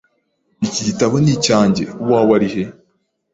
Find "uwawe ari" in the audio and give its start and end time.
2.01-2.47